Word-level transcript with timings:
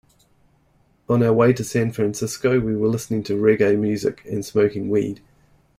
On 1.07 1.21
our 1.21 1.31
way 1.31 1.53
to 1.53 1.63
San 1.63 1.91
Francisco, 1.91 2.59
we 2.59 2.75
were 2.75 2.87
listening 2.87 3.21
to 3.25 3.39
reggae 3.39 3.77
music 3.77 4.25
and 4.25 4.43
smoking 4.43 4.89
weed. 4.89 5.21